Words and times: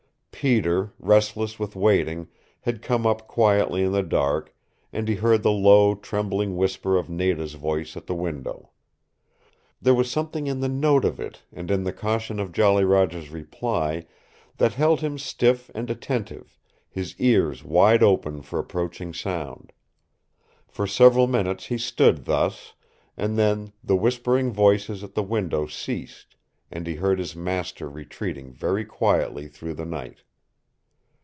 Peter, 0.43 0.91
restless 0.97 1.59
with 1.59 1.75
waiting, 1.75 2.27
had 2.61 2.81
come 2.81 3.05
up 3.05 3.27
quietly 3.27 3.83
in 3.83 3.91
the 3.91 4.01
dark, 4.01 4.51
and 4.91 5.07
he 5.07 5.13
heard 5.13 5.43
the 5.43 5.51
low, 5.51 5.93
trembling 5.93 6.57
whisper 6.57 6.97
of 6.97 7.11
Nada's 7.11 7.53
voice 7.53 7.95
at 7.95 8.07
the 8.07 8.15
window. 8.15 8.71
There 9.79 9.93
was 9.93 10.09
something 10.09 10.47
in 10.47 10.59
the 10.59 10.67
note 10.67 11.05
of 11.05 11.19
it, 11.19 11.43
and 11.53 11.69
in 11.69 11.83
the 11.83 11.93
caution 11.93 12.39
of 12.39 12.51
Jolly 12.53 12.83
Roger's 12.83 13.29
reply, 13.29 14.07
that 14.57 14.73
held 14.73 15.01
him 15.01 15.19
stiff 15.19 15.69
and 15.75 15.91
attentive, 15.91 16.57
his 16.89 17.15
ears 17.19 17.63
wide 17.63 18.01
open 18.01 18.41
for 18.41 18.57
approaching 18.57 19.13
sound. 19.13 19.71
For 20.67 20.87
several 20.87 21.27
minutes 21.27 21.67
he 21.67 21.77
stood 21.77 22.25
thus, 22.25 22.73
and 23.15 23.37
then 23.37 23.73
the 23.83 23.95
whispering 23.95 24.51
voices 24.51 25.03
at 25.03 25.13
the 25.13 25.21
window 25.21 25.67
ceased 25.67 26.35
and 26.71 26.87
he 26.87 26.95
heard 26.95 27.19
his 27.19 27.35
master 27.35 27.87
retreating 27.87 28.51
very 28.51 28.85
quietly 28.85 29.47
through 29.47 29.75
the 29.75 29.85
night. 29.85 30.23